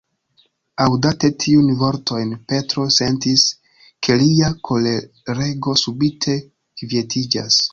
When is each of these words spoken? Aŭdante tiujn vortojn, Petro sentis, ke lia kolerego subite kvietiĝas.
Aŭdante 0.85 1.29
tiujn 1.43 1.67
vortojn, 1.81 2.31
Petro 2.53 2.85
sentis, 2.97 3.45
ke 4.07 4.17
lia 4.23 4.51
kolerego 4.71 5.77
subite 5.83 6.39
kvietiĝas. 6.83 7.63